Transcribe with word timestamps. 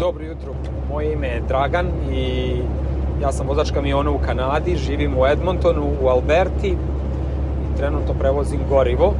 Dobro 0.00 0.24
jutro, 0.24 0.52
moje 0.90 1.12
ime 1.12 1.28
je 1.28 1.42
Dragan 1.48 1.86
i 2.12 2.52
ja 3.22 3.32
sam 3.32 3.46
vozač 3.46 3.70
kamiona 3.70 4.10
u 4.10 4.18
Kanadi, 4.18 4.76
živim 4.76 5.18
u 5.18 5.26
Edmontonu, 5.26 5.86
u 6.02 6.08
Alberti 6.08 6.68
i 6.68 7.76
trenutno 7.76 8.14
prevozim 8.14 8.60
gorivo. 8.68 9.12
E, 9.12 9.16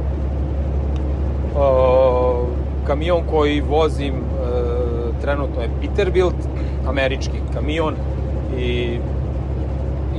kamion 2.87 3.21
koji 3.31 3.61
vozim 3.61 4.13
e, 4.13 4.21
trenutno 5.21 5.61
je 5.61 5.69
Peterbilt, 5.81 6.35
američki 6.87 7.37
kamion 7.53 7.93
i 8.57 8.99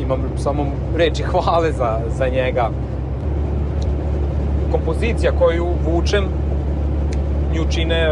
imam 0.02 0.20
samo 0.36 0.66
reči 0.96 1.22
hvale 1.22 1.72
za, 1.72 2.00
za 2.18 2.28
njega. 2.28 2.70
Kompozicija 4.72 5.32
koju 5.38 5.66
vučem 5.84 6.24
nju 7.54 7.64
čine 7.70 8.00
e, 8.00 8.10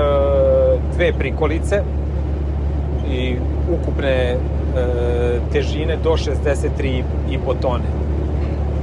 dve 0.95 1.12
prikolice 1.12 1.82
i 3.12 3.37
ukupne 3.73 4.10
e, 4.10 4.37
težine 5.52 5.96
do 5.96 6.10
63,5 6.10 7.60
tone. 7.62 7.84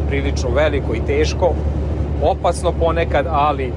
Prilično 0.09 0.49
veliko 0.49 0.95
i 0.95 1.01
teško, 1.07 1.53
opasno 2.23 2.71
ponekad, 2.71 3.25
ali 3.29 3.73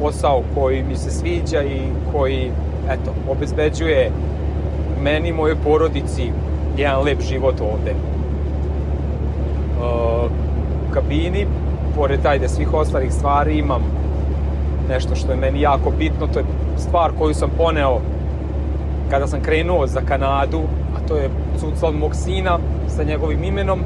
posao 0.00 0.42
koji 0.54 0.82
mi 0.82 0.96
se 0.96 1.10
sviđa 1.10 1.62
i 1.62 1.80
koji, 2.12 2.50
eto, 2.90 3.14
obezbeđuje 3.30 4.10
meni 5.02 5.28
i 5.28 5.32
mojoj 5.32 5.56
porodici 5.64 6.30
jedan 6.76 7.04
lep 7.04 7.20
život 7.20 7.60
ovde. 7.60 7.94
U 9.80 10.92
kabini, 10.94 11.46
pored 11.96 12.26
ajde 12.26 12.48
svih 12.48 12.74
ostalih 12.74 13.12
stvari, 13.12 13.58
imam 13.58 13.82
nešto 14.88 15.14
što 15.14 15.32
je 15.32 15.36
meni 15.36 15.60
jako 15.60 15.90
bitno, 15.98 16.26
to 16.26 16.38
je 16.38 16.44
stvar 16.76 17.10
koju 17.18 17.34
sam 17.34 17.50
poneo 17.56 18.00
kada 19.10 19.26
sam 19.26 19.40
krenuo 19.40 19.86
za 19.86 20.00
Kanadu, 20.00 20.62
a 20.96 21.08
to 21.08 21.16
je 21.16 21.30
cucal 21.60 21.92
mog 21.92 22.14
sina 22.14 22.58
sa 22.88 23.02
njegovim 23.02 23.44
imenom, 23.44 23.80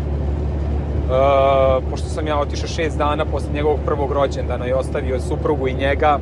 Uh, 1.10 1.84
pošto 1.90 2.08
sam 2.08 2.26
ja 2.26 2.38
otišao 2.38 2.68
šest 2.68 2.98
dana 2.98 3.24
posle 3.24 3.48
njegovog 3.54 3.78
prvog 3.86 4.12
rođendana 4.12 4.66
i 4.66 4.72
ostavio 4.72 5.20
suprugu 5.20 5.68
i 5.68 5.74
njega 5.74 6.18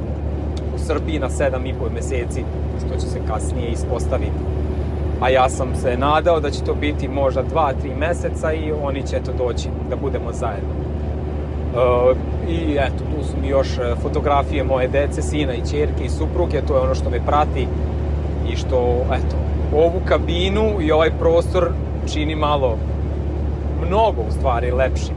u 0.75 0.79
Srbiji 0.79 1.19
na 1.19 1.31
sedam 1.31 1.67
i 1.67 1.75
pol 1.75 1.89
meseci, 1.95 2.45
što 2.87 3.01
će 3.01 3.07
se 3.07 3.21
kasnije 3.29 3.71
ispostaviti. 3.71 4.41
A 5.21 5.29
ja 5.29 5.49
sam 5.49 5.75
se 5.75 5.97
nadao 5.97 6.41
da 6.41 6.51
će 6.51 6.65
to 6.65 6.75
biti 6.75 7.09
možda 7.09 7.43
dva, 7.43 7.73
tri 7.73 7.91
meseca 7.99 8.53
i 8.53 8.73
oni 8.83 9.03
će 9.07 9.21
to 9.21 9.33
doći 9.33 9.69
da 9.91 9.97
budemo 9.97 10.33
zajedno. 10.33 10.75
Uh, 11.75 12.17
I 12.49 12.77
eto, 12.81 13.05
tu 13.05 13.25
su 13.25 13.37
mi 13.43 13.49
još 13.49 13.79
e, 13.79 13.95
fotografije 14.03 14.65
moje 14.65 14.89
dece, 14.89 15.23
sina 15.23 15.55
i 15.55 15.71
čerke 15.71 16.05
i 16.05 16.09
supruge, 16.09 16.63
to 16.69 16.75
je 16.75 16.81
ono 16.81 16.95
što 16.95 17.11
me 17.11 17.27
prati 17.27 17.67
i 18.53 18.57
što, 18.57 19.07
eto, 19.13 19.37
ovu 19.77 20.03
kabinu 20.09 20.79
i 20.83 20.93
ovaj 20.93 21.11
prostor 21.19 21.69
čini 22.13 22.35
malo, 22.35 22.79
mnogo 23.87 24.23
u 24.23 24.31
stvari 24.39 24.71
lepši. 24.71 25.13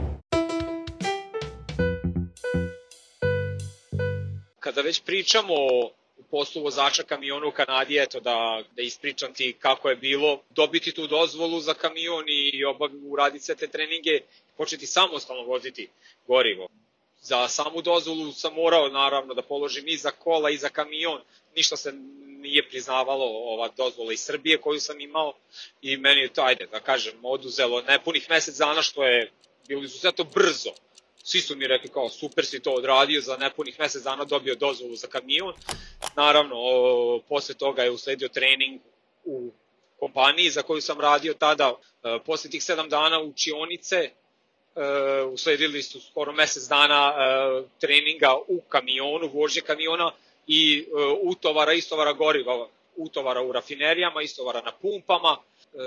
Kada 4.60 4.80
već 4.80 5.02
pričamo 5.02 5.54
o 5.54 5.90
poslu 6.30 6.62
vozača 6.62 7.02
kamiona 7.02 7.46
u 7.46 7.50
Kanadi, 7.50 7.98
eto 7.98 8.20
da, 8.20 8.62
da 8.76 8.82
ispričam 8.82 9.34
ti 9.34 9.56
kako 9.58 9.90
je 9.90 9.96
bilo 9.96 10.40
dobiti 10.50 10.92
tu 10.92 11.06
dozvolu 11.06 11.60
za 11.60 11.74
kamion 11.74 12.24
i 12.28 12.64
obav, 12.64 12.90
uraditi 13.08 13.44
sve 13.44 13.54
te 13.54 13.66
treninge, 13.66 14.20
početi 14.56 14.86
samostalno 14.86 15.42
voziti 15.42 15.88
gorivo. 16.26 16.68
Za 17.22 17.48
samu 17.48 17.82
dozvolu 17.82 18.32
sam 18.32 18.54
morao 18.54 18.88
naravno 18.88 19.34
da 19.34 19.42
položim 19.42 19.84
i 19.86 19.96
za 19.96 20.10
kola 20.10 20.50
i 20.50 20.56
za 20.56 20.68
kamion, 20.68 21.20
ništa 21.56 21.76
se 21.76 21.92
nije 22.42 22.68
priznavalo 22.68 23.24
ova 23.24 23.68
dozvola 23.76 24.12
iz 24.12 24.20
Srbije 24.20 24.60
koju 24.60 24.80
sam 24.80 25.00
imao 25.00 25.34
i 25.82 25.96
meni 25.96 26.20
je 26.20 26.32
to, 26.32 26.42
ajde 26.42 26.66
da 26.66 26.80
kažem, 26.80 27.24
oduzelo 27.24 27.82
nepunih 27.82 28.30
mesec 28.30 28.56
dana 28.56 28.82
što 28.82 29.04
je 29.04 29.30
bilo 29.68 29.82
izuzetno 29.82 30.24
brzo. 30.24 30.70
Svi 31.24 31.40
su 31.40 31.56
mi 31.56 31.66
rekli 31.66 31.88
kao 31.88 32.08
super 32.08 32.46
si 32.46 32.60
to 32.60 32.72
odradio, 32.72 33.20
za 33.20 33.36
nepunih 33.36 33.80
mesec 33.80 34.02
dana 34.02 34.24
dobio 34.24 34.54
dozvolu 34.54 34.96
za 34.96 35.06
kamion. 35.06 35.54
Naravno, 36.16 36.54
o, 36.56 37.20
posle 37.28 37.54
toga 37.54 37.82
je 37.82 37.90
usledio 37.90 38.28
trening 38.28 38.80
u 39.24 39.52
kompaniji 39.98 40.50
za 40.50 40.62
koju 40.62 40.80
sam 40.80 41.00
radio 41.00 41.34
tada. 41.34 41.74
E, 42.02 42.18
posle 42.26 42.50
tih 42.50 42.64
sedam 42.64 42.88
dana 42.88 43.20
učionice 43.20 43.96
e, 43.96 44.10
usledili 45.22 45.82
su 45.82 46.00
skoro 46.00 46.32
mesec 46.32 46.68
dana 46.68 47.14
e, 47.14 47.62
treninga 47.80 48.34
u 48.48 48.60
kamionu, 48.68 49.30
vožnje 49.32 49.60
kamiona 49.60 50.12
i 50.46 50.86
e, 50.88 50.90
utovara, 51.22 51.72
istovara 51.72 52.12
goriva, 52.12 52.68
utovara 52.96 53.42
u 53.42 53.52
rafinerijama, 53.52 54.22
istovara 54.22 54.62
na 54.62 54.72
pumpama. 54.72 55.36
E, 55.36 55.78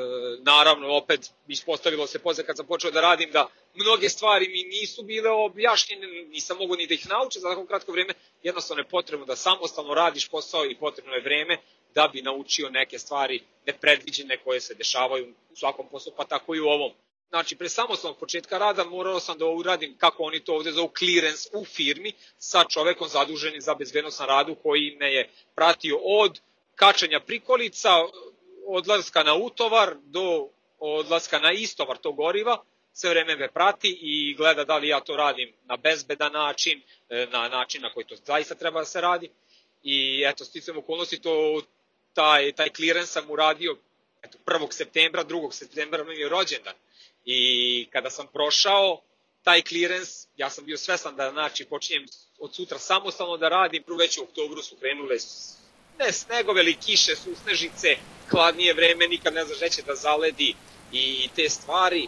naravno, 0.44 0.96
opet 0.96 1.32
ispostavilo 1.48 2.08
se 2.08 2.20
posle 2.20 2.46
kad 2.46 2.58
sam 2.58 2.68
počeo 2.68 2.92
da 2.92 3.02
radim 3.02 3.32
da 3.32 3.48
mnoge 3.74 4.10
stvari 4.10 4.48
mi 4.48 4.64
nisu 4.64 5.04
bile 5.04 5.30
objašnjene, 5.30 6.08
nisam 6.08 6.58
mogu 6.58 6.76
ni 6.76 6.88
da 6.88 6.94
ih 6.94 7.10
naučim 7.10 7.42
za 7.42 7.50
tako 7.50 7.66
kratko 7.66 7.92
vreme, 7.92 8.14
jednostavno 8.44 8.82
je 8.82 8.90
potrebno 8.90 9.26
da 9.26 9.36
samostalno 9.36 9.94
radiš 9.94 10.30
posao 10.30 10.66
i 10.66 10.76
potrebno 10.76 11.14
je 11.14 11.22
vreme 11.22 11.58
da 11.96 12.08
bi 12.08 12.22
naučio 12.22 12.70
neke 12.70 13.00
stvari 13.00 13.44
nepredviđene 13.66 14.38
koje 14.38 14.62
se 14.62 14.74
dešavaju 14.74 15.34
u 15.52 15.56
svakom 15.56 15.88
poslu, 15.92 16.14
pa 16.18 16.26
tako 16.26 16.56
i 16.56 16.60
u 16.60 16.68
ovom. 16.68 16.92
Znači, 17.30 17.56
pre 17.56 17.70
samostalnog 17.70 18.20
početka 18.20 18.58
rada 18.58 18.84
morao 18.84 19.20
sam 19.20 19.38
da 19.38 19.46
uradim, 19.46 19.98
kako 19.98 20.24
oni 20.24 20.40
to 20.40 20.56
ovde 20.56 20.72
zovu, 20.72 20.92
clearance 20.98 21.50
u 21.54 21.66
firmi 21.66 22.14
sa 22.38 22.64
čovekom 22.70 23.08
zaduženim 23.08 23.62
za 23.62 23.76
bezbednost 23.76 24.20
na 24.20 24.26
radu 24.26 24.56
koji 24.56 24.98
me 25.00 25.14
je 25.14 25.30
pratio 25.56 26.00
od 26.04 26.40
kačanja 26.76 27.20
prikolica, 27.20 27.90
odlaska 28.68 29.24
na 29.24 29.36
utovar 29.36 29.96
do 30.04 30.50
odlaska 30.80 31.40
na 31.40 31.52
istovar 31.52 31.98
tog 31.98 32.16
goriva, 32.16 32.64
sve 32.94 33.10
vreme 33.10 33.36
me 33.36 33.52
prati 33.52 33.98
i 34.02 34.36
gleda 34.38 34.64
da 34.64 34.78
li 34.78 34.88
ja 34.88 35.00
to 35.00 35.16
radim 35.16 35.54
na 35.64 35.78
bezbedan 35.78 36.34
način, 36.34 36.82
e, 37.10 37.28
na 37.32 37.48
način 37.50 37.82
na 37.82 37.94
koji 37.94 38.06
to 38.06 38.16
zaista 38.16 38.56
treba 38.56 38.80
da 38.80 38.86
se 38.86 39.02
radi. 39.02 39.30
I 39.84 40.24
eto, 40.28 40.46
sticam 40.46 40.78
okolnosti, 40.78 41.22
to, 41.22 41.62
taj, 42.14 42.52
taj 42.52 42.70
clearance 42.70 43.12
sam 43.12 43.32
uradio 43.32 43.78
eto, 44.24 44.38
1. 44.46 44.72
septembra, 44.72 45.24
2. 45.24 45.52
septembra 45.52 46.04
mi 46.04 46.16
je 46.16 46.30
rođendan. 46.30 46.74
I 47.26 47.88
kada 47.92 48.10
sam 48.10 48.28
prošao 48.34 49.02
taj 49.44 49.62
clearance, 49.62 50.28
ja 50.38 50.50
sam 50.50 50.66
bio 50.66 50.78
svestan 50.78 51.16
da 51.16 51.32
znači 51.32 51.66
počinjem 51.66 52.06
od 52.40 52.56
sutra 52.56 52.80
samostalno 52.80 53.38
da 53.38 53.50
radim, 53.50 53.84
već 54.00 54.18
u 54.18 54.24
oktobru 54.24 54.62
su 54.62 54.76
krenule 54.76 55.16
ne 56.00 56.12
snegove 56.12 56.62
ili 56.62 56.76
kiše, 56.86 57.16
susnežice, 57.16 57.98
hladnije 58.30 58.74
vreme, 58.74 59.08
nikad 59.08 59.34
ne 59.34 59.46
znaš 59.46 59.62
neće 59.62 59.82
da 59.82 59.96
zaledi 59.96 60.56
i 60.92 61.30
te 61.36 61.50
stvari. 61.50 62.08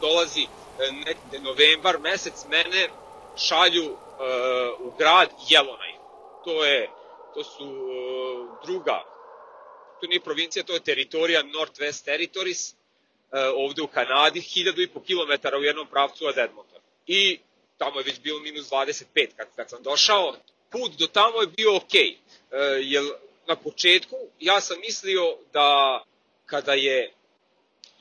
Dolazi 0.00 0.42
e, 0.42 0.46
nekde 0.92 1.38
novembar, 1.40 1.98
mesec, 1.98 2.34
mene 2.48 2.88
šalju 3.36 3.84
uh, 3.84 3.96
u 4.80 4.92
grad 4.98 5.30
Jelonaj. 5.48 5.92
To 6.44 6.64
je, 6.64 6.90
to 7.34 7.44
su 7.44 7.64
uh, 7.64 8.66
druga, 8.66 9.02
to 10.00 10.06
nije 10.06 10.20
provincija, 10.20 10.64
to 10.64 10.74
je 10.74 10.80
teritorija 10.80 11.42
Northwest 11.42 12.04
Territories, 12.04 12.74
ovde 13.54 13.82
u 13.82 13.86
Kanadi, 13.86 14.40
hiljadu 14.40 14.82
i 14.82 14.88
po 14.88 15.00
kilometara 15.00 15.58
u 15.58 15.62
jednom 15.62 15.86
pravcu 15.86 16.26
od 16.26 16.38
Edmontona. 16.38 16.84
I 17.06 17.38
tamo 17.78 18.00
je 18.00 18.04
već 18.04 18.20
bilo 18.20 18.40
minus 18.40 18.70
25 18.70 19.04
kad, 19.36 19.48
kad 19.56 19.70
sam 19.70 19.82
došao. 19.82 20.36
Put 20.70 20.92
do 20.92 21.06
tamo 21.06 21.40
je 21.40 21.46
bio 21.46 21.76
ok, 21.76 21.94
e, 21.94 22.16
jer 22.80 23.04
na 23.48 23.56
početku 23.56 24.16
ja 24.40 24.60
sam 24.60 24.80
mislio 24.80 25.36
da 25.52 26.02
kada 26.46 26.72
je 26.72 27.12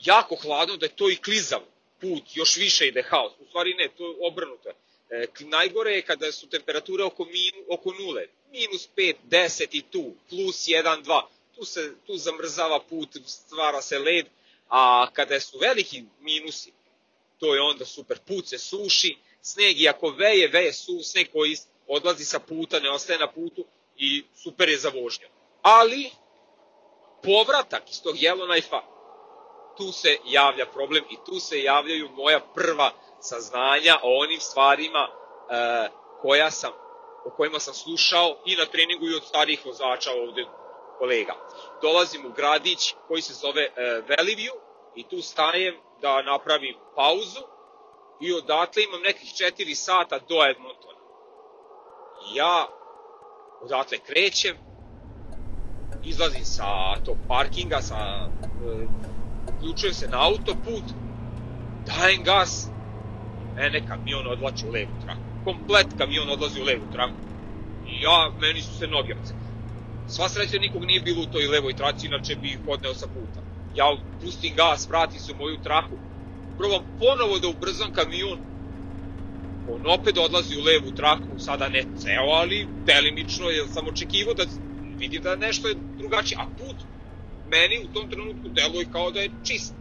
jako 0.03 0.35
hladno 0.35 0.77
da 0.77 0.85
je 0.85 0.95
to 0.95 1.09
i 1.09 1.15
klizav 1.15 1.61
put, 2.01 2.23
još 2.33 2.57
više 2.57 2.87
ide 2.87 3.01
haos. 3.01 3.31
U 3.39 3.45
stvari 3.47 3.73
ne, 3.73 3.89
to 3.97 4.07
je 4.07 4.15
obrnuto. 4.21 4.69
E, 5.09 5.27
najgore 5.39 5.91
je 5.91 6.01
kada 6.01 6.31
su 6.31 6.49
temperature 6.49 7.03
oko, 7.03 7.25
min, 7.25 7.65
oko 7.69 7.93
nule, 7.99 8.27
minus 8.51 8.89
5, 8.97 9.15
10 9.29 9.67
i 9.71 9.81
tu, 9.81 10.13
plus 10.29 10.67
1, 10.67 11.03
2. 11.03 11.21
Tu 11.55 11.65
se 11.65 11.93
tu 12.07 12.17
zamrzava 12.17 12.79
put, 12.79 13.09
stvara 13.25 13.81
se 13.81 13.99
led, 13.99 14.25
a 14.71 15.07
kada 15.13 15.39
su 15.39 15.57
veliki 15.57 16.03
minusi, 16.19 16.73
to 17.39 17.55
je 17.55 17.61
onda 17.61 17.85
super, 17.85 18.19
put 18.27 18.47
se 18.47 18.57
suši, 18.57 19.17
sneg 19.41 19.81
i 19.81 19.89
ako 19.89 20.09
veje, 20.09 20.47
veje 20.47 20.73
su, 20.73 20.99
sneg 21.03 21.31
koji 21.31 21.57
odlazi 21.87 22.25
sa 22.25 22.39
puta, 22.39 22.79
ne 22.79 22.89
ostaje 22.89 23.19
na 23.19 23.31
putu 23.31 23.65
i 23.97 24.23
super 24.35 24.69
je 24.69 24.77
za 24.77 24.89
vožnju. 24.89 25.27
Ali, 25.61 26.11
povratak 27.23 27.89
iz 27.89 28.01
tog 28.01 28.15
Yellowknife-a, 28.15 28.81
tu 29.77 29.91
se 29.91 30.17
javlja 30.25 30.65
problem 30.65 31.03
i 31.11 31.15
tu 31.25 31.39
se 31.39 31.63
javljaju 31.63 32.09
moja 32.09 32.39
prva 32.39 32.91
saznanja 33.19 33.99
o 34.03 34.19
onim 34.23 34.39
stvarima 34.39 35.07
e, 35.09 35.89
koja 36.21 36.51
sam, 36.51 36.71
o 37.25 37.29
kojima 37.37 37.59
sam 37.59 37.73
slušao 37.73 38.37
i 38.45 38.55
na 38.55 38.65
treningu 38.65 39.09
i 39.09 39.15
od 39.15 39.23
starih 39.23 39.65
vozača 39.65 40.11
ovde 40.11 40.45
kolega. 41.01 41.33
Dolazim 41.81 42.25
u 42.25 42.29
gradić 42.29 42.95
koji 43.07 43.21
se 43.21 43.33
zove 43.33 43.61
e, 43.61 43.71
Veliviju 44.09 44.53
i 44.95 45.03
tu 45.03 45.21
stajem 45.21 45.75
da 46.01 46.21
napravim 46.21 46.75
pauzu 46.95 47.43
i 48.21 48.33
odatle 48.33 48.83
imam 48.83 49.01
nekih 49.01 49.29
4 49.29 49.75
sata 49.75 50.19
do 50.29 50.45
Edmontona. 50.49 51.01
Ja 52.33 52.67
odatle 53.61 53.97
krećem 53.97 54.57
izlazim 56.03 56.45
sa 56.45 56.95
tog 57.05 57.17
parkinga, 57.27 57.81
sa, 57.81 57.95
e, 57.95 58.87
uključujem 59.57 59.93
se 59.93 60.07
na 60.07 60.27
autoput, 60.27 60.85
dajem 61.85 62.23
gas, 62.23 62.67
mene 63.55 63.87
kamion 63.87 64.27
odlači 64.27 64.67
u 64.67 64.71
levu 64.71 64.91
traku. 65.05 65.21
Komplet 65.45 65.87
kamion 65.97 66.29
odlazi 66.29 66.61
u 66.61 66.65
levu 66.65 66.85
traku. 66.91 67.13
I 67.87 68.01
ja, 68.01 68.31
meni 68.41 68.61
su 68.61 68.77
se 68.79 68.87
noge. 68.87 69.15
Sva 70.11 70.29
sreća 70.29 70.57
nikog 70.57 70.85
nije 70.85 70.99
bilo 70.99 71.21
u 71.21 71.25
toj 71.25 71.47
levoj 71.47 71.73
traci, 71.73 72.07
inače 72.07 72.35
bi 72.35 72.51
ih 72.51 72.59
odneo 72.67 72.93
sa 72.93 73.07
puta. 73.07 73.41
Ja 73.73 73.85
pustim 74.21 74.55
gas, 74.55 74.89
vratim 74.89 75.19
se 75.19 75.31
u 75.31 75.35
moju 75.35 75.57
traku, 75.57 75.97
probam 76.57 76.81
ponovo 76.99 77.39
da 77.39 77.47
ubrzam 77.47 77.91
kamion, 77.91 78.39
on 79.67 79.81
opet 79.87 80.17
odlazi 80.17 80.57
u 80.57 80.61
levu 80.61 80.91
traku, 80.91 81.39
sada 81.39 81.69
ne 81.69 81.83
ceo, 81.95 82.29
ali 82.41 82.67
delimično, 82.85 83.49
jer 83.49 83.67
sam 83.69 83.87
očekivao 83.87 84.33
da 84.33 84.45
vidim 84.99 85.21
da 85.21 85.35
nešto 85.35 85.67
je 85.67 85.75
drugačije, 85.97 86.37
a 86.41 86.47
put 86.57 86.77
meni 87.45 87.79
u 87.85 87.87
tom 87.87 88.09
trenutku 88.09 88.49
deluje 88.49 88.85
kao 88.85 89.11
da 89.11 89.21
je 89.21 89.29
čist. 89.43 89.75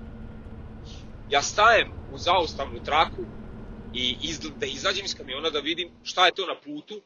Ja 1.28 1.42
stajem 1.42 1.92
u 2.10 2.18
zaustavnu 2.18 2.80
traku 2.80 3.26
i 3.92 4.16
iz, 4.20 4.40
da 4.40 4.66
izađem 4.66 5.04
iz 5.04 5.14
kamiona 5.14 5.50
da 5.50 5.60
vidim 5.60 5.90
šta 6.02 6.26
je 6.26 6.34
to 6.34 6.46
na 6.46 6.54
putu. 6.54 7.02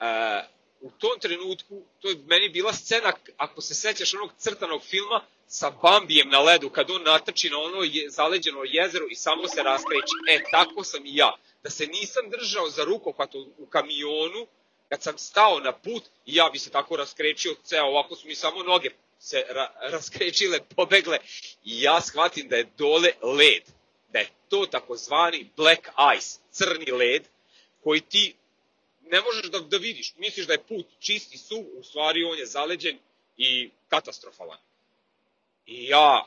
E, 0.00 0.57
u 0.80 0.90
tom 0.90 1.20
trenutku, 1.20 1.82
to 2.00 2.08
je 2.08 2.16
meni 2.26 2.48
bila 2.48 2.72
scena, 2.72 3.12
ako 3.36 3.60
se 3.60 3.74
sećaš 3.74 4.14
onog 4.14 4.30
crtanog 4.38 4.82
filma, 4.82 5.24
sa 5.46 5.70
Bambijem 5.70 6.28
na 6.28 6.40
ledu, 6.40 6.70
kad 6.70 6.90
on 6.90 7.02
natrči 7.02 7.50
na 7.50 7.58
ono 7.58 7.82
je, 7.82 8.10
zaleđeno 8.10 8.60
jezero 8.64 9.06
i 9.10 9.14
samo 9.14 9.48
se 9.48 9.62
raskreće. 9.62 10.14
E, 10.30 10.42
tako 10.50 10.84
sam 10.84 11.06
i 11.06 11.16
ja. 11.16 11.36
Da 11.62 11.70
se 11.70 11.86
nisam 11.86 12.30
držao 12.30 12.70
za 12.70 12.84
rukohvat 12.84 13.34
u 13.34 13.66
kamionu, 13.66 14.46
kad 14.88 15.02
sam 15.02 15.18
stao 15.18 15.60
na 15.60 15.72
put 15.72 16.02
i 16.26 16.34
ja 16.34 16.50
bi 16.52 16.58
se 16.58 16.70
tako 16.70 16.96
raskrečio 16.96 17.54
ceo, 17.64 17.86
ovako 17.86 18.16
su 18.16 18.26
mi 18.26 18.34
samo 18.34 18.62
noge 18.62 18.90
se 19.18 19.44
ra 19.48 19.72
raskrečile, 19.90 20.60
pobegle 20.76 21.18
i 21.64 21.82
ja 21.82 22.00
shvatim 22.00 22.48
da 22.48 22.56
je 22.56 22.68
dole 22.78 23.10
led, 23.22 23.62
da 24.12 24.18
je 24.18 24.28
to 24.48 24.66
takozvani 24.66 25.50
black 25.56 25.88
ice, 26.16 26.38
crni 26.50 26.92
led, 26.92 27.22
koji 27.82 28.00
ti 28.00 28.34
ne 29.10 29.20
možeš 29.20 29.50
da, 29.50 29.58
da 29.58 29.76
vidiš. 29.76 30.14
Misliš 30.16 30.46
da 30.46 30.52
je 30.52 30.62
put 30.62 30.86
čist 31.00 31.34
i 31.34 31.38
suv, 31.38 31.64
u 31.74 31.82
stvari 31.82 32.24
on 32.24 32.38
je 32.38 32.46
zaleđen 32.46 32.98
i 33.36 33.70
katastrofalan. 33.88 34.58
I 35.66 35.88
ja 35.88 36.26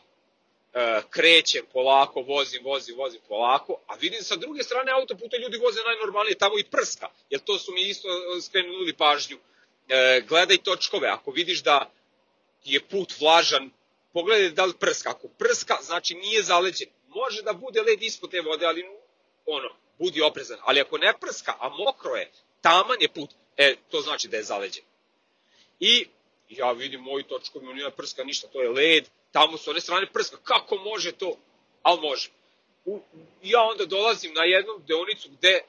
e, 0.73 1.01
krećem 1.09 1.65
polako, 1.73 2.21
vozim, 2.21 2.63
vozim, 2.63 2.95
vozim 2.97 3.21
polako, 3.27 3.79
a 3.87 3.95
vidim 3.95 4.23
sa 4.23 4.35
druge 4.35 4.63
strane 4.63 4.91
autoputa 4.91 5.37
ljudi 5.37 5.57
voze 5.57 5.79
najnormalnije, 5.85 6.37
tamo 6.37 6.59
i 6.59 6.63
prska, 6.63 7.09
jer 7.29 7.41
to 7.41 7.59
su 7.59 7.71
mi 7.71 7.81
isto 7.81 8.07
skrenuli 8.41 8.93
pažnju. 8.93 9.37
E, 9.89 10.21
gledaj 10.27 10.57
točkove, 10.57 11.07
ako 11.07 11.31
vidiš 11.31 11.63
da 11.63 11.91
je 12.63 12.79
put 12.79 13.13
vlažan, 13.19 13.71
pogledaj 14.13 14.49
da 14.49 14.65
li 14.65 14.73
prska. 14.79 15.09
Ako 15.09 15.27
prska, 15.27 15.77
znači 15.81 16.15
nije 16.15 16.43
zaleđen. 16.43 16.87
Može 17.07 17.41
da 17.41 17.53
bude 17.53 17.81
led 17.81 18.03
ispod 18.03 18.31
te 18.31 18.41
vode, 18.41 18.65
ali 18.65 18.85
ono, 19.45 19.69
budi 19.99 20.21
oprezan. 20.21 20.57
Ali 20.61 20.79
ako 20.79 20.97
ne 20.97 21.13
prska, 21.21 21.53
a 21.59 21.69
mokro 21.69 22.15
je, 22.15 22.31
taman 22.61 22.97
je 22.99 23.09
put, 23.09 23.29
e, 23.57 23.75
to 23.89 24.01
znači 24.01 24.27
da 24.27 24.37
je 24.37 24.43
zaleđen. 24.43 24.83
I 25.79 26.05
ja 26.49 26.71
vidim 26.71 27.01
moji 27.01 27.23
točkovi, 27.23 27.67
on 27.67 27.75
nije 27.75 27.91
prska 27.91 28.23
ništa, 28.23 28.47
to 28.47 28.61
je 28.61 28.69
led, 28.69 29.09
tamo 29.31 29.57
su 29.57 29.69
one 29.69 29.81
strane 29.81 30.07
prska, 30.13 30.37
kako 30.43 30.75
može 30.75 31.11
to? 31.11 31.37
Ali 31.83 32.01
može. 32.01 32.29
U, 32.85 32.99
ja 33.43 33.61
onda 33.61 33.85
dolazim 33.85 34.33
na 34.33 34.43
jednu 34.43 34.73
deonicu 34.87 35.29
gde, 35.29 35.61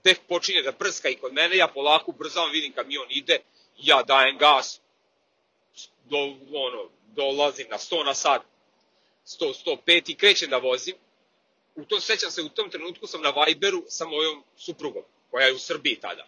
gde 0.00 0.14
počinje 0.28 0.62
da 0.62 0.72
prska 0.72 1.08
i 1.08 1.16
kod 1.16 1.32
mene, 1.32 1.56
ja 1.56 1.68
polako 1.68 2.12
brzavam, 2.12 2.50
vidim 2.50 2.72
kamion 2.72 3.06
ide, 3.10 3.38
ja 3.78 4.02
dajem 4.02 4.38
gas, 4.38 4.80
do, 6.04 6.18
ono, 6.52 6.88
dolazim 7.06 7.66
na 7.70 7.78
100 7.78 8.04
na 8.04 8.14
sat, 8.14 8.42
100, 9.26 9.54
105 9.86 10.10
i 10.10 10.14
krećem 10.14 10.50
da 10.50 10.56
vozim. 10.56 10.94
U 11.74 11.84
tom 11.84 12.00
sećam 12.00 12.30
se, 12.30 12.42
u 12.42 12.48
tom 12.48 12.70
trenutku 12.70 13.06
sam 13.06 13.22
na 13.22 13.30
Viberu 13.30 13.84
sa 13.88 14.04
mojom 14.04 14.44
suprugom, 14.56 15.02
koja 15.32 15.46
je 15.46 15.54
u 15.54 15.58
Srbiji 15.58 15.96
tada. 16.00 16.26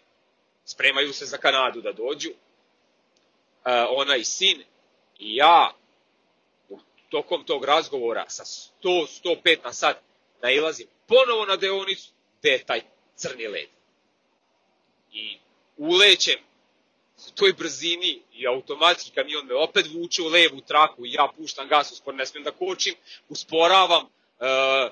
Spremaju 0.65 1.13
se 1.13 1.25
za 1.25 1.37
Kanadu 1.37 1.81
da 1.81 1.91
dođu. 1.91 2.29
E, 2.29 2.35
ona 3.89 4.15
i 4.15 4.23
sin 4.23 4.63
i 5.19 5.35
ja 5.35 5.73
tokom 7.09 7.43
tog 7.43 7.65
razgovora 7.65 8.25
sa 8.29 8.43
100, 8.83 9.07
105 9.23 9.63
na 9.63 9.73
sat 9.73 9.97
nailazim 10.41 10.87
ponovo 11.07 11.45
na 11.45 11.55
deonicu 11.55 12.09
gde 12.39 12.49
je 12.49 12.65
taj 12.65 12.81
crni 13.15 13.47
led. 13.47 13.69
I 15.11 15.37
ulećem 15.77 16.39
u 17.27 17.31
toj 17.35 17.53
brzini 17.53 18.21
i 18.33 18.47
automatski 18.47 19.11
kamion 19.11 19.45
me 19.45 19.55
opet 19.55 19.85
vuče 19.93 20.21
u 20.21 20.27
levu 20.27 20.61
traku 20.61 21.05
i 21.05 21.13
ja 21.13 21.27
puštam 21.37 21.67
gas, 21.67 21.91
uspor 21.91 22.15
ne 22.15 22.25
smijem 22.25 22.43
da 22.43 22.51
kočim, 22.51 22.95
usporavam, 23.29 24.05
e, 24.39 24.89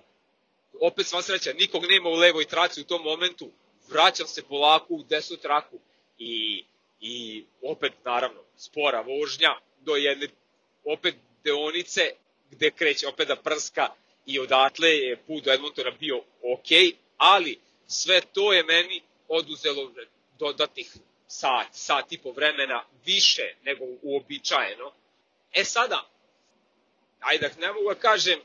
opet 0.82 1.08
sva 1.08 1.22
sreća, 1.22 1.54
nikog 1.54 1.86
nema 1.86 2.10
u 2.10 2.14
levoj 2.14 2.46
traci 2.46 2.82
u 2.82 2.84
tom 2.84 3.02
momentu, 3.04 3.50
vraćam 3.90 4.28
se 4.28 4.44
polako 4.44 4.94
u 4.94 5.04
desnu 5.04 5.38
traku 5.38 5.80
i, 6.18 6.66
i 7.02 7.46
opet 7.62 7.94
naravno 8.06 8.40
spora 8.58 9.02
vožnja 9.02 9.60
do 9.82 9.96
jedne 9.96 10.28
opet 10.86 11.16
deonice 11.44 12.02
gde 12.52 12.72
kreće 12.72 13.08
opet 13.08 13.28
da 13.28 13.36
prska 13.36 13.88
i 14.26 14.40
odatle 14.40 14.90
je 14.90 15.18
put 15.18 15.44
do 15.44 15.52
Edmontona 15.54 15.92
bio 15.92 16.18
ok, 16.54 16.98
ali 17.18 17.60
sve 17.88 18.22
to 18.22 18.54
je 18.54 18.64
meni 18.64 19.02
oduzelo 19.28 19.92
dodatnih 20.40 20.94
sat, 21.28 21.68
sat 21.72 22.12
i 22.12 22.18
po 22.18 22.32
vremena 22.32 22.84
više 23.06 23.56
nego 23.64 23.86
uobičajeno. 24.02 24.92
E 25.54 25.64
sada, 25.64 26.10
ajde 27.20 27.52
ne 27.60 27.68
mogu 27.68 27.90
da 27.90 27.96
kažem 27.96 28.40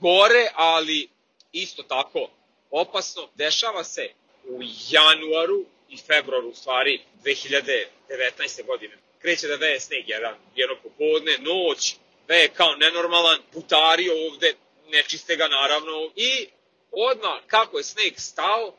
gore, 0.00 0.50
ali 0.54 1.08
isto 1.52 1.82
tako 1.82 2.30
opasno, 2.70 3.28
dešava 3.34 3.84
se 3.84 4.08
u 4.50 4.60
januaru 4.90 5.64
i 5.88 5.96
februaru 5.96 6.48
u 6.48 6.54
stvari 6.54 7.00
2019. 7.24 8.66
godine. 8.66 8.94
Kreće 9.22 9.46
da 9.46 9.54
veje 9.54 9.80
sneg 9.80 10.08
jedan, 10.08 10.34
jedno 10.56 10.76
popodne, 10.82 11.38
noć, 11.38 11.94
veje 12.28 12.48
kao 12.48 12.76
nenormalan, 12.76 13.38
putari 13.52 14.08
ovde, 14.10 14.54
nečiste 14.88 15.36
ga 15.36 15.48
naravno 15.48 16.10
i 16.16 16.48
odmah 16.92 17.40
kako 17.46 17.78
je 17.78 17.84
sneg 17.84 18.14
stao, 18.16 18.74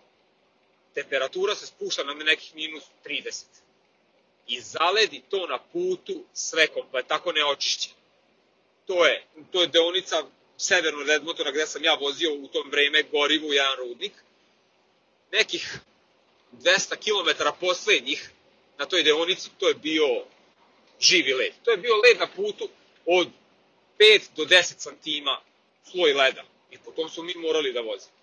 temperatura 0.94 1.56
se 1.56 1.66
spušta 1.66 2.04
na 2.04 2.14
nekih 2.14 2.56
minus 2.56 2.84
30. 3.06 3.44
I 4.48 4.62
zaledi 4.62 5.22
to 5.30 5.48
na 5.48 5.60
putu 5.74 6.24
sve 6.34 6.68
komplet, 6.68 7.08
tako 7.08 7.32
neočišćeno. 7.32 7.96
To 8.88 9.06
je, 9.06 9.24
to 9.52 9.62
je 9.62 9.68
deonica 9.68 10.24
severno 10.58 11.02
od 11.02 11.10
Edmontona 11.10 11.52
gde 11.52 11.68
sam 11.68 11.84
ja 11.84 11.94
vozio 11.94 12.34
u 12.34 12.48
tom 12.48 12.72
vreme 12.72 13.04
gorivu 13.04 13.54
jedan 13.54 13.78
rudnik. 13.78 14.14
Nekih 15.32 15.80
200 16.52 16.96
km 16.96 17.44
poslednjih 17.60 18.30
na 18.78 18.86
toj 18.86 19.04
deonici 19.04 19.50
to 19.58 19.68
je 19.68 19.74
bio 19.74 20.08
živi 21.00 21.34
led. 21.34 21.54
To 21.64 21.72
je 21.72 21.78
bio 21.78 21.96
led 21.96 22.20
na 22.20 22.28
putu 22.28 22.70
od 23.06 23.28
5 24.00 24.22
do 24.36 24.44
10 24.44 24.62
santima 24.78 25.42
sloj 25.92 26.14
leda. 26.14 26.44
I 26.72 26.78
po 26.78 26.92
tom 26.92 27.10
smo 27.10 27.24
mi 27.24 27.34
morali 27.36 27.74
da 27.74 27.82
vozimo 27.82 28.22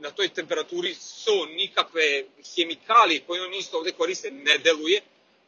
na 0.00 0.10
toj 0.10 0.28
temperaturi 0.28 0.94
so 0.94 1.44
nikakve 1.44 2.24
hemikalije 2.54 3.22
koje 3.26 3.42
oni 3.42 3.58
isto 3.58 3.78
ovde 3.78 3.92
koriste 3.92 4.30
ne 4.30 4.58
deluje. 4.58 5.02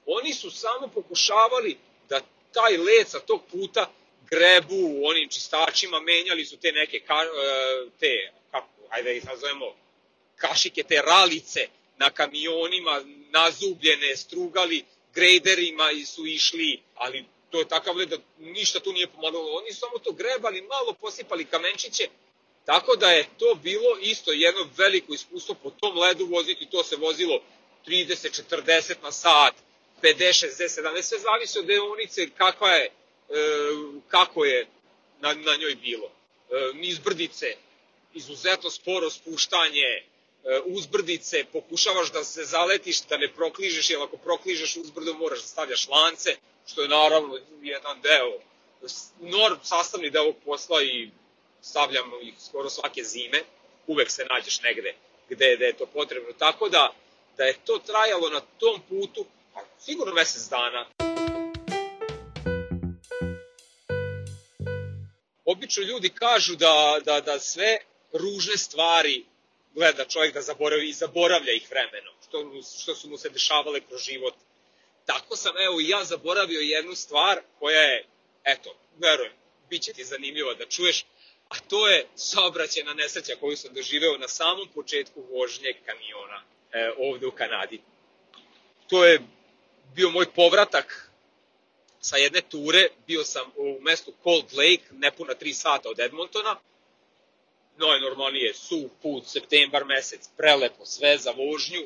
Oni 0.06 0.35
su 0.35 0.50
samo 0.50 0.88
pokušavali 0.88 1.78
da 2.09 2.21
taj 2.52 2.76
led 2.76 3.09
sa 3.09 3.21
tog 3.21 3.42
puta 3.52 3.90
grebu 4.30 5.00
onim 5.04 5.28
čistačima, 5.28 6.00
menjali 6.00 6.44
su 6.44 6.56
te 6.56 6.73
neke, 6.73 7.00
ka, 7.00 7.14
e, 7.14 7.87
te, 8.00 8.32
kako, 8.50 8.68
ajde 8.88 9.09
da 9.09 9.16
ih 9.16 9.25
nazovemo, 9.25 9.75
kašike, 10.45 10.83
te 10.83 11.03
ralice 11.03 11.63
na 11.99 12.11
kamionima, 12.11 12.95
nazubljene, 13.31 14.17
strugali, 14.17 14.85
grejderima 15.15 15.91
i 15.91 16.05
su 16.05 16.27
išli, 16.27 16.81
ali 16.95 17.25
to 17.51 17.59
je 17.59 17.69
takav 17.69 17.97
led 17.97 18.09
da 18.09 18.17
ništa 18.39 18.81
tu 18.81 18.93
nije 18.93 19.07
pomagalo. 19.07 19.57
Oni 19.59 19.73
su 19.73 19.79
samo 19.81 19.99
to 19.99 20.13
grebali, 20.13 20.63
malo 20.63 20.93
posipali 21.01 21.45
kamenčiće 21.45 22.09
Tako 22.65 22.97
da 22.97 23.11
je 23.11 23.29
to 23.39 23.55
bilo 23.63 23.99
isto 24.01 24.33
jedno 24.33 24.69
veliko 24.77 25.15
iskustvo 25.15 25.55
po 25.55 25.71
tom 25.71 25.99
ledu 25.99 26.27
voziti, 26.27 26.71
to 26.71 26.85
se 26.85 26.97
vozilo 26.97 27.41
30, 27.87 28.43
40 28.51 28.95
na 29.03 29.13
sat, 29.13 29.55
50, 30.03 30.47
60, 30.47 30.83
70, 30.83 31.03
sve 31.03 31.19
zavisi 31.19 31.59
od 31.59 31.67
deonice 31.67 32.31
kakva 32.31 32.71
je, 32.71 32.85
e, 32.85 32.91
kako 34.09 34.45
je 34.45 34.67
na, 35.21 35.35
na 35.35 35.57
njoj 35.57 35.75
bilo. 35.75 36.07
E, 36.07 36.75
niz 36.75 36.99
brdice, 36.99 37.57
izuzetno 38.15 38.71
sporo 38.71 39.11
spuštanje, 39.11 39.81
e, 39.81 40.03
E, 40.45 40.61
uzbrdice, 40.65 41.45
pokušavaš 41.53 42.13
da 42.13 42.25
se 42.25 42.45
zaletiš, 42.45 43.03
da 43.03 43.17
ne 43.17 43.29
prokližeš, 43.29 43.91
jer 43.91 44.03
ako 44.03 44.17
prokližeš 44.17 44.77
uzbrdu 44.77 45.15
moraš 45.15 45.41
da 45.41 45.47
stavljaš 45.47 45.89
lance, 45.89 46.37
što 46.67 46.83
je 46.83 46.89
naravno 46.89 47.39
jedan 47.63 48.01
deo, 48.01 48.39
norm, 49.21 49.59
sastavni 49.63 50.11
deo 50.11 50.23
ovog 50.23 50.37
posla 50.45 50.83
i 50.83 51.11
stavljamo 51.63 52.21
ih 52.21 52.35
skoro 52.49 52.71
svake 52.71 53.05
zime, 53.05 53.43
uvek 53.87 54.11
se 54.11 54.25
nađeš 54.25 54.61
negde 54.63 54.95
gde, 55.29 55.57
gde 55.57 55.67
je 55.67 55.77
to 55.77 55.87
potrebno. 55.87 56.33
Tako 56.39 56.69
da, 56.69 56.95
da 57.37 57.45
je 57.45 57.59
to 57.65 57.79
trajalo 57.79 58.31
na 58.31 58.41
tom 58.41 58.83
putu, 58.89 59.27
pa 59.55 59.61
sigurno 59.81 60.15
mesec 60.15 60.49
dana. 60.49 60.87
Obično 65.45 65.83
ljudi 65.83 66.09
kažu 66.09 66.57
da, 66.57 66.99
da, 67.05 67.21
da 67.21 67.39
sve 67.39 67.79
ružne 68.13 68.57
stvari 68.57 69.25
gleda 69.75 70.05
čovjek 70.05 70.35
da 70.35 70.41
zaboravi 70.41 70.88
i 70.88 70.93
zaboravlja 70.93 71.52
ih 71.52 71.71
vremenom, 71.71 72.14
što, 72.29 72.62
što 72.83 72.95
su 72.95 73.09
mu 73.09 73.19
se 73.19 73.29
dešavale 73.29 73.81
kroz 73.81 74.02
život. 74.02 74.35
Tako 75.07 75.37
sam, 75.37 75.57
evo, 75.57 75.81
i 75.81 75.88
ja 75.88 76.05
zaboravio 76.05 76.61
jednu 76.61 76.95
stvar 76.95 77.41
koja 77.59 77.81
je, 77.81 78.05
eto, 78.45 78.76
verujem, 78.99 79.33
bit 79.71 79.83
će 79.83 79.93
ti 79.93 80.05
zanimljivo 80.05 80.55
da 80.55 80.67
čuješ, 80.67 81.05
a 81.49 81.55
to 81.69 81.88
je 81.88 82.07
saobraćena 82.17 82.95
nesreća 82.95 83.37
koju 83.41 83.57
sam 83.57 83.75
doživeo 83.75 84.19
na 84.19 84.29
samom 84.29 84.69
početku 84.75 85.23
vožnje 85.31 85.75
kamiona 85.87 86.43
e, 86.73 86.91
ovde 86.99 87.26
u 87.26 87.31
Kanadi. 87.31 87.81
To 88.88 89.05
je 89.05 89.21
bio 89.95 90.11
moj 90.11 90.26
povratak 90.33 91.11
sa 92.00 92.17
jedne 92.17 92.41
ture, 92.41 92.88
bio 93.07 93.25
sam 93.25 93.52
u 93.57 93.79
mestu 93.81 94.12
Cold 94.23 94.52
Lake, 94.52 94.83
nepuna 94.91 95.35
3 95.35 95.52
sata 95.52 95.88
od 95.88 96.00
Edmontona, 96.00 96.57
najnormalnije 97.76 98.55
suv 98.55 98.88
put, 99.02 99.26
septembar 99.26 99.85
mesec, 99.85 100.29
prelepo, 100.37 100.87
sve 100.87 101.19
za 101.19 101.31
vožnju, 101.31 101.83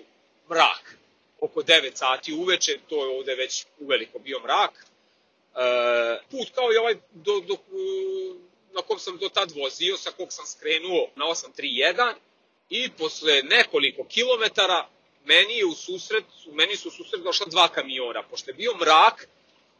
mrak. 0.51 0.97
Oko 1.41 1.63
9 1.63 1.91
sati 1.95 2.33
uveče, 2.33 2.79
to 2.89 3.05
je 3.05 3.19
ovde 3.19 3.35
već 3.35 3.65
uveliko 3.81 4.19
bio 4.19 4.41
mrak. 4.41 4.71
E, 4.77 6.21
put 6.31 6.49
kao 6.55 6.73
i 6.73 6.77
ovaj 6.77 6.95
do, 7.13 7.41
do, 7.41 7.57
na 8.73 8.83
kom 8.83 8.99
sam 8.99 9.19
do 9.19 9.29
tad 9.29 9.53
vozio, 9.57 9.97
sa 9.97 10.11
kog 10.11 10.33
sam 10.33 10.47
skrenuo 10.47 11.09
na 11.17 11.25
831 11.25 12.15
i 12.71 12.91
posle 12.99 13.43
nekoliko 13.43 14.05
kilometara 14.05 14.89
meni 15.25 15.57
je 15.57 15.67
u 15.67 15.75
susret, 15.75 16.25
meni 16.53 16.77
su 16.77 16.89
u 16.89 16.91
susret 16.91 17.23
došla 17.23 17.47
dva 17.47 17.69
kamiona. 17.69 18.23
Pošto 18.23 18.51
je 18.51 18.55
bio 18.55 18.77
mrak, 18.77 19.29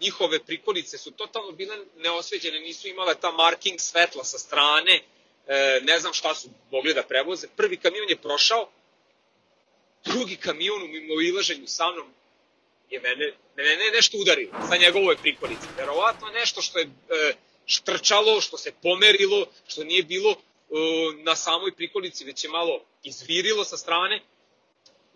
njihove 0.01 0.39
prikolice 0.45 0.99
su 0.99 1.11
totalno 1.11 1.53
bile 1.53 1.77
neosveđene, 1.97 2.61
nisu 2.61 2.89
imale 2.89 3.15
ta 3.15 3.33
marking 3.33 3.81
svetla 3.81 4.25
sa 4.25 4.39
strane, 4.39 5.01
e, 5.47 5.81
ne 5.83 5.99
znam 5.99 6.13
šta 6.13 6.35
su 6.35 6.49
mogli 6.71 6.95
da 6.95 7.03
prevoze. 7.03 7.47
Prvi 7.57 7.77
kamion 7.77 8.09
je 8.09 8.17
prošao, 8.17 8.69
drugi 10.05 10.37
kamion 10.37 10.83
u 10.83 10.89
mimo 10.89 11.21
ilaženju 11.21 11.67
sa 11.67 11.93
mnom 11.93 12.15
je 12.91 13.01
mene, 13.01 13.33
mene 13.57 13.91
nešto 13.95 14.19
udarilo 14.19 14.53
sa 14.69 14.77
njegovoj 14.77 15.17
prikolici. 15.17 15.67
Verovatno 15.77 16.29
nešto 16.29 16.63
što 16.63 16.79
je 16.79 16.85
e, 16.85 17.35
štrčalo, 17.67 18.41
što 18.41 18.59
se 18.59 18.73
pomerilo, 18.83 19.47
što 19.69 19.85
nije 19.85 20.03
bilo 20.03 20.31
e, 20.31 20.37
na 21.23 21.37
samoj 21.37 21.73
prikolici, 21.73 22.25
već 22.25 22.45
je 22.45 22.51
malo 22.51 22.85
izvirilo 23.03 23.65
sa 23.65 23.77
strane 23.77 24.21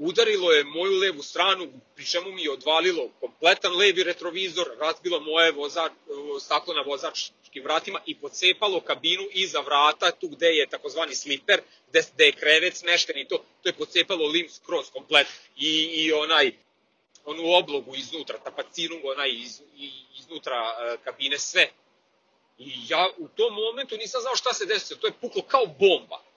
udarilo 0.00 0.52
je 0.52 0.64
moju 0.64 0.98
levu 0.98 1.22
stranu, 1.22 1.72
pri 1.94 2.06
čemu 2.06 2.32
mi 2.32 2.42
je 2.42 2.50
odvalilo 2.50 3.08
kompletan 3.20 3.76
levi 3.76 4.04
retrovizor, 4.04 4.70
razbilo 4.78 5.20
moje 5.20 5.52
vozač, 5.52 5.92
staklo 6.40 6.74
na 6.74 6.82
vozačkim 6.82 7.62
vratima 7.64 8.00
i 8.06 8.14
pocepalo 8.14 8.80
kabinu 8.80 9.26
iza 9.32 9.60
vrata, 9.60 10.10
tu 10.10 10.28
gde 10.28 10.46
je 10.46 10.66
takozvani 10.66 11.14
sliper, 11.14 11.60
gde, 11.90 12.02
gde 12.14 12.24
je 12.24 12.32
krevet 12.32 12.76
smešten 12.76 13.18
i 13.18 13.28
to, 13.28 13.44
to 13.62 13.68
je 13.68 13.72
pocepalo 13.72 14.26
lim 14.26 14.48
skroz 14.50 14.90
komplet 14.90 15.26
i, 15.56 15.70
i 15.70 16.12
onaj 16.12 16.52
onu 17.24 17.52
oblogu 17.52 17.94
iznutra, 17.94 18.38
tapacinu 18.38 19.00
onaj 19.04 19.30
iz, 19.30 19.60
iznutra 20.18 20.56
uh, 20.56 21.04
kabine, 21.04 21.38
sve. 21.38 21.70
I 22.58 22.72
ja 22.88 23.08
u 23.18 23.28
tom 23.28 23.54
momentu 23.54 23.96
nisam 23.96 24.20
znao 24.20 24.36
šta 24.36 24.52
se 24.54 24.66
desilo, 24.66 25.00
to 25.00 25.06
je 25.06 25.20
puklo 25.20 25.42
kao 25.42 25.66
bomba 25.66 26.29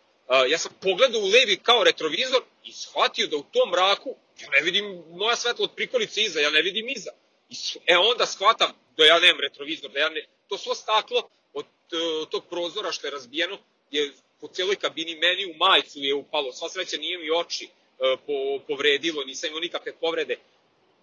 ja 0.49 0.57
sam 0.57 0.71
pogledao 0.81 1.21
u 1.21 1.27
levi 1.27 1.59
kao 1.63 1.83
retrovizor 1.83 2.41
i 2.63 2.71
shvatio 2.71 3.27
da 3.27 3.37
u 3.37 3.43
tom 3.43 3.69
mraku 3.69 4.15
ja 4.41 4.49
ne 4.49 4.61
vidim 4.61 5.03
moja 5.09 5.35
svetla 5.35 5.63
od 5.63 5.75
prikolice 5.75 6.23
iza, 6.23 6.39
ja 6.39 6.49
ne 6.49 6.61
vidim 6.61 6.89
iza. 6.89 7.11
I, 7.49 7.55
e 7.85 7.97
onda 7.97 8.25
shvatam 8.25 8.71
da 8.97 9.05
ja 9.05 9.19
nemam 9.19 9.41
retrovizor, 9.41 9.91
da 9.91 9.99
ja 9.99 10.09
ne, 10.09 10.25
to 10.47 10.57
svo 10.57 10.75
staklo 10.75 11.29
od 11.53 11.65
uh, 11.65 12.29
tog 12.29 12.43
prozora 12.49 12.91
što 12.91 13.07
je 13.07 13.11
razbijeno 13.11 13.57
je 13.91 14.13
po 14.41 14.47
cijeloj 14.47 14.75
kabini 14.75 15.15
meni 15.15 15.45
u 15.45 15.53
majicu 15.57 15.99
je 15.99 16.13
upalo, 16.13 16.51
sva 16.51 16.69
sreća 16.69 16.97
nije 16.97 17.17
mi 17.17 17.31
oči 17.31 17.65
uh, 17.67 18.19
po, 18.25 18.65
povredilo, 18.67 19.23
nisam 19.23 19.47
imao 19.47 19.59
nikakve 19.59 19.93
povrede. 19.93 20.37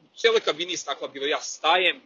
U 0.04 0.18
cijeloj 0.18 0.40
kabini 0.40 0.76
stakla 0.76 1.08
bilo, 1.08 1.26
ja 1.26 1.40
stajem, 1.40 2.00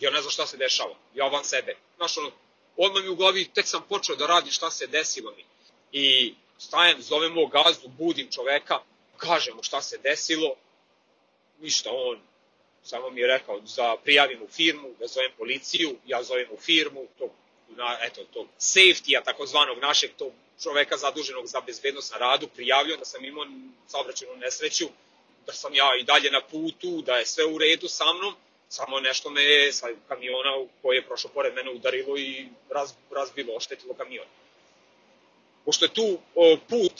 ja 0.00 0.10
ne 0.10 0.20
znam 0.20 0.30
šta 0.30 0.46
se 0.46 0.56
dešava, 0.56 0.94
ja 1.14 1.26
van 1.26 1.44
sebe. 1.44 1.76
Znaš, 1.96 2.16
ono, 2.18 2.30
odmah 2.76 3.02
mi 3.02 3.08
u 3.08 3.16
glavi, 3.16 3.48
tek 3.54 3.66
sam 3.66 3.82
počeo 3.88 4.16
da 4.16 4.26
radim 4.26 4.52
šta 4.52 4.70
se 4.70 4.86
desilo 4.86 5.34
mi. 5.36 5.44
I 5.92 6.34
stajem, 6.60 7.02
zovem 7.02 7.32
mog 7.32 7.50
gazdu, 7.50 7.88
budim 7.88 8.30
čoveka, 8.30 8.78
kažem 9.16 9.56
mu 9.56 9.62
šta 9.62 9.82
se 9.82 9.98
desilo, 9.98 10.54
ništa, 11.60 11.90
on 11.92 12.20
samo 12.84 13.10
mi 13.10 13.20
je 13.20 13.26
rekao 13.26 13.60
za 13.64 13.96
prijavim 14.04 14.42
u 14.42 14.48
firmu, 14.48 14.88
da 14.98 15.06
zovem 15.06 15.32
policiju, 15.38 15.96
ja 16.06 16.22
zovem 16.22 16.48
u 16.50 16.56
firmu, 16.56 17.06
tog, 17.18 17.30
na, 17.68 17.98
eto, 18.02 18.24
tog 18.24 18.46
safety-a, 18.58 19.24
takozvanog 19.24 19.78
našeg 19.78 20.10
tog 20.18 20.32
čoveka 20.62 20.96
zaduženog 20.96 21.46
za 21.46 21.60
bezbednost 21.60 22.12
na 22.12 22.18
radu, 22.18 22.48
prijavljio 22.48 22.96
da 22.96 23.04
sam 23.04 23.24
imao 23.24 23.46
saobraćenu 23.88 24.36
nesreću, 24.36 24.88
da 25.46 25.52
sam 25.52 25.74
ja 25.74 25.88
i 26.00 26.04
dalje 26.04 26.30
na 26.30 26.40
putu, 26.40 27.02
da 27.02 27.16
je 27.16 27.26
sve 27.26 27.44
u 27.44 27.58
redu 27.58 27.88
sa 27.88 28.12
mnom, 28.12 28.34
samo 28.68 29.00
nešto 29.00 29.30
me 29.30 29.42
je 29.42 29.72
sa 29.72 29.86
kamiona 30.08 30.66
koji 30.82 30.96
je 30.96 31.06
prošao 31.06 31.30
pored 31.30 31.54
mene 31.54 31.70
udarilo 31.70 32.18
i 32.18 32.48
raz, 32.70 32.92
razbilo, 33.10 33.54
oštetilo 33.54 33.94
kamion 33.94 34.26
pošto 35.64 35.84
je 35.84 35.94
tu 35.94 36.18
put 36.68 36.92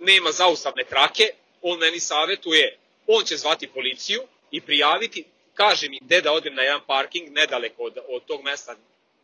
nema 0.00 0.32
zaustavne 0.32 0.84
trake, 0.84 1.28
on 1.62 1.78
meni 1.78 2.00
savetuje, 2.00 2.78
on 3.06 3.24
će 3.24 3.36
zvati 3.36 3.66
policiju 3.66 4.22
i 4.50 4.60
prijaviti, 4.60 5.24
kaže 5.54 5.88
mi 5.88 5.98
gde 6.02 6.20
da 6.20 6.32
odem 6.32 6.54
na 6.54 6.62
jedan 6.62 6.80
parking 6.86 7.28
nedaleko 7.30 7.82
od, 7.82 7.98
od 8.08 8.24
tog 8.24 8.42
mesta 8.44 8.76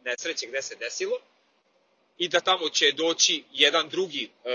nesreće 0.04 0.46
gde 0.46 0.62
se 0.62 0.76
desilo 0.76 1.18
i 2.18 2.28
da 2.28 2.40
tamo 2.40 2.68
će 2.68 2.92
doći 2.92 3.44
jedan 3.52 3.88
drugi 3.88 4.30
e, 4.44 4.50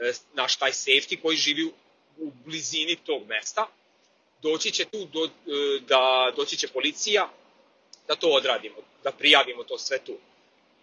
e, 0.00 0.12
naš 0.34 0.56
taj 0.56 0.72
safety 0.72 1.22
koji 1.22 1.36
živi 1.36 1.64
u, 1.64 1.72
u 2.18 2.32
blizini 2.44 2.96
tog 2.96 3.26
mesta. 3.26 3.66
Doći 4.42 4.70
će 4.70 4.84
tu 4.84 5.04
do, 5.04 5.24
e, 5.24 5.30
da 5.80 6.32
doći 6.36 6.56
će 6.56 6.68
policija 6.68 7.30
da 8.08 8.16
to 8.16 8.28
odradimo, 8.28 8.76
da 9.04 9.12
prijavimo 9.12 9.64
to 9.64 9.78
sve 9.78 9.98
tu. 9.98 10.16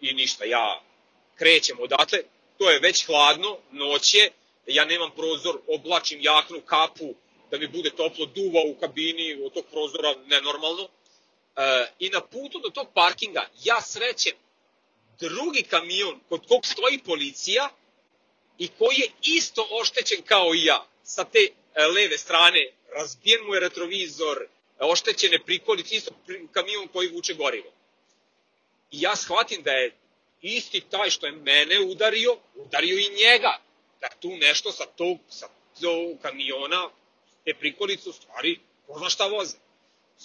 I 0.00 0.12
ništa, 0.14 0.44
ja 0.44 0.80
krećemo 1.36 1.82
odatle, 1.82 2.18
to 2.58 2.70
je 2.70 2.80
već 2.80 3.06
hladno, 3.06 3.58
noć 3.70 4.14
je, 4.14 4.30
ja 4.66 4.84
nemam 4.84 5.10
prozor, 5.16 5.58
oblačim 5.68 6.18
jaknu, 6.22 6.60
kapu, 6.60 7.14
da 7.50 7.58
mi 7.58 7.68
bude 7.68 7.90
toplo, 7.90 8.26
duva 8.26 8.60
u 8.66 8.74
kabini, 8.80 9.42
od 9.44 9.52
tog 9.52 9.64
prozora 9.70 10.14
nenormalno. 10.26 10.88
E, 11.56 11.86
I 11.98 12.10
na 12.10 12.20
putu 12.20 12.58
do 12.58 12.70
tog 12.70 12.88
parkinga 12.94 13.48
ja 13.64 13.80
srećem 13.80 14.32
drugi 15.20 15.62
kamion 15.62 16.20
kod 16.28 16.46
kog 16.48 16.66
stoji 16.66 16.98
policija 16.98 17.68
i 18.58 18.68
koji 18.68 18.96
je 18.96 19.10
isto 19.22 19.68
oštećen 19.70 20.22
kao 20.22 20.54
i 20.54 20.64
ja, 20.64 20.86
sa 21.02 21.24
te 21.24 21.38
e, 21.38 21.86
leve 21.86 22.18
strane, 22.18 22.70
razbijen 22.94 23.46
mu 23.46 23.54
je 23.54 23.60
retrovizor, 23.60 24.46
oštećene 24.78 25.38
prikolice, 25.38 25.94
isto 25.94 26.10
kamion 26.52 26.88
koji 26.88 27.08
vuče 27.08 27.34
gorivo. 27.34 27.72
I 28.90 29.00
ja 29.00 29.16
shvatim 29.16 29.62
da 29.62 29.72
je 29.72 29.94
isti 30.42 30.80
taj 30.80 31.10
što 31.10 31.26
je 31.26 31.32
mene 31.32 31.80
udario, 31.80 32.36
udario 32.54 32.98
i 32.98 33.10
njega. 33.24 33.58
Da 34.00 34.08
tu 34.20 34.36
nešto 34.36 34.72
sa 34.72 34.86
tog, 34.86 35.18
sa 35.30 35.48
tog 35.80 36.18
kamiona, 36.22 36.90
te 37.44 37.54
prikolice 37.54 38.08
u 38.08 38.12
stvari, 38.12 38.58
ko 38.86 38.98
zna 38.98 39.08
šta 39.08 39.26
voze. 39.26 39.56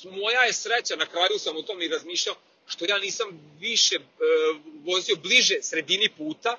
Moja 0.03 0.41
je 0.41 0.53
sreća, 0.53 0.95
na 0.95 1.05
kraju 1.05 1.39
sam 1.39 1.57
o 1.57 1.61
tom 1.61 1.81
i 1.81 1.87
razmišljao, 1.87 2.35
što 2.67 2.85
ja 2.85 2.97
nisam 2.97 3.55
više 3.59 3.95
e, 3.95 4.01
vozio 4.85 5.15
bliže 5.15 5.55
sredini 5.61 6.09
puta, 6.09 6.57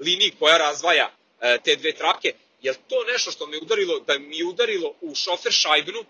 liniji 0.00 0.36
koja 0.38 0.58
razvaja 0.58 1.10
e, 1.40 1.58
te 1.64 1.76
dve 1.76 1.92
trake, 1.92 2.34
jer 2.62 2.74
to 2.88 3.04
nešto 3.04 3.30
što 3.30 3.46
me 3.46 3.58
udarilo, 3.58 4.00
da 4.00 4.18
mi 4.18 4.42
udarilo 4.42 4.94
u 5.00 5.14
šofer 5.14 5.52
šajbnu, 5.52 6.04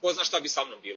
ko 0.00 0.12
zna 0.12 0.24
šta 0.24 0.40
bi 0.40 0.48
sa 0.48 0.64
mnom 0.64 0.80
bilo. 0.82 0.96